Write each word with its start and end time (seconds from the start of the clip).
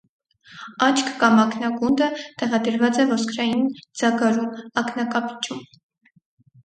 Աչք 0.85 1.11
կամ 1.23 1.41
ակնագունդը 1.41 2.07
տեղադրված 2.43 2.99
է 3.03 3.05
ոսկրային 3.11 3.63
ձագարում՝ 4.01 4.49
ակնակապիճում։ 4.85 5.63